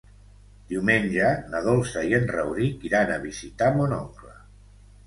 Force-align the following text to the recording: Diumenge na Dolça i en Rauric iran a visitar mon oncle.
Diumenge 0.71 1.27
na 1.53 1.61
Dolça 1.67 2.05
i 2.09 2.17
en 2.21 2.27
Rauric 2.35 2.89
iran 2.91 3.15
a 3.15 3.21
visitar 3.31 3.73
mon 3.79 3.97
oncle. 4.01 4.37